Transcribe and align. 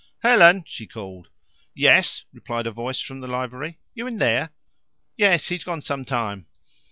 "Helen!" 0.23 0.63
she 0.65 0.87
called. 0.87 1.29
"Yes!" 1.75 2.23
replied 2.33 2.65
a 2.65 2.71
voice 2.71 2.99
from 2.99 3.19
the 3.19 3.27
library. 3.27 3.77
"You 3.93 4.07
in 4.07 4.17
there?" 4.17 4.49
"Yes 5.15 5.49
he's 5.49 5.63
gone 5.63 5.83
some 5.83 6.05
time." 6.05 6.47